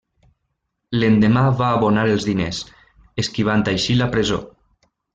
L'endemà 1.01 1.43
va 1.59 1.67
abonar 1.75 2.07
els 2.15 2.27
diners, 2.31 2.63
esquivant 3.25 3.67
així 3.75 4.01
la 4.03 4.13
presó. 4.17 4.43